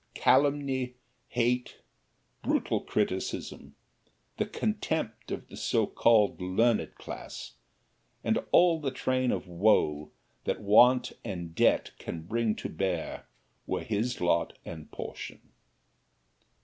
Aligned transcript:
Calumny, 0.15 0.95
hate, 1.27 1.77
brutal 2.41 2.79
criticism, 2.79 3.75
the 4.37 4.47
contempt 4.47 5.29
of 5.29 5.47
the 5.47 5.55
so 5.55 5.85
called 5.85 6.41
learned 6.41 6.95
class 6.95 7.53
and 8.23 8.39
all 8.51 8.79
the 8.81 8.89
train 8.89 9.31
of 9.31 9.47
woe 9.47 10.09
that 10.45 10.59
want 10.59 11.13
and 11.23 11.53
debt 11.53 11.91
can 11.99 12.23
bring 12.23 12.55
to 12.55 12.67
bear 12.67 13.27
were 13.67 13.83
his 13.83 14.19
lot 14.19 14.57
and 14.65 14.89
portion. 14.89 15.51